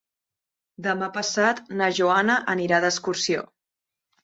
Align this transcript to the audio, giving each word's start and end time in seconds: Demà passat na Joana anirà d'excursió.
Demà 0.87 1.09
passat 1.17 1.61
na 1.83 1.91
Joana 1.99 2.41
anirà 2.57 2.83
d'excursió. 2.89 3.47